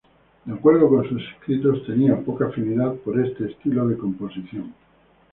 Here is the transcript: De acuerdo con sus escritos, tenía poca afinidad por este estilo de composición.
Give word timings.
De 0.45 0.51
acuerdo 0.53 0.89
con 0.89 1.07
sus 1.07 1.21
escritos, 1.31 1.85
tenía 1.85 2.19
poca 2.19 2.47
afinidad 2.47 2.91
por 3.05 3.19
este 3.23 3.51
estilo 3.51 3.87
de 3.87 3.97
composición. 3.99 4.73